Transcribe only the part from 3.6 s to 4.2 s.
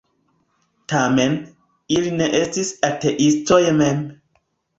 mem.